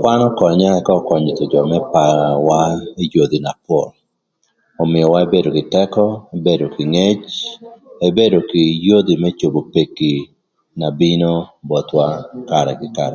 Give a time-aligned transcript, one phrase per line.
[0.00, 2.60] Kwan ökönya ëka ökönyö thon jö më parwa
[3.02, 3.88] ï yodhi na pol
[4.82, 6.04] ömïöwa ebedo kï tëkö
[6.36, 7.20] ebedo kï ngec
[8.06, 10.12] ebedo kï yodhi më cobo peki
[10.78, 11.32] na bino
[11.68, 12.06] bothwa
[12.50, 13.12] karë kï karë.